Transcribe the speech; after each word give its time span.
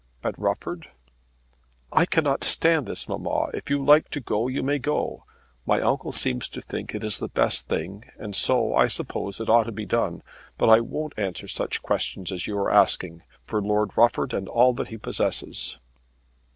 "At 0.23 0.39
Rufford?" 0.39 0.89
"I 1.91 2.07
cannot 2.07 2.43
stand 2.43 2.87
this, 2.87 3.07
mamma. 3.07 3.49
If 3.53 3.69
you 3.69 3.85
like 3.85 4.09
to 4.09 4.19
go 4.19 4.47
you 4.47 4.63
may 4.63 4.79
go. 4.79 5.25
My 5.63 5.79
uncle 5.79 6.11
seems 6.11 6.49
to 6.49 6.59
think 6.63 6.95
it 6.95 7.03
is 7.03 7.19
the 7.19 7.27
best 7.27 7.67
thing, 7.67 8.05
and 8.17 8.35
so 8.35 8.73
I 8.73 8.87
suppose 8.87 9.39
it 9.39 9.47
ought 9.47 9.65
to 9.65 9.71
be 9.71 9.85
done. 9.85 10.23
But 10.57 10.69
I 10.69 10.79
won't 10.79 11.13
answer 11.17 11.47
such 11.47 11.83
questions 11.83 12.31
as 12.31 12.47
you 12.47 12.57
are 12.57 12.71
asking 12.71 13.21
for 13.45 13.61
Lord 13.61 13.95
Rufford 13.95 14.33
and 14.33 14.47
all 14.49 14.73
that 14.73 14.87
he 14.87 14.97
possesses." 14.97 15.77